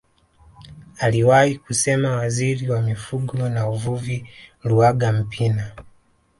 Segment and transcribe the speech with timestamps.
[0.99, 4.25] Aliwahi kusema waziri wa mifugo na uvuvi
[4.63, 5.71] Luaga Mpina